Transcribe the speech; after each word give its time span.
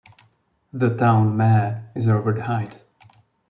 The 0.73 0.95
town 0.97 1.37
mayor 1.37 1.91
is 1.93 2.07
Robert 2.07 2.39
Height. 2.39 2.81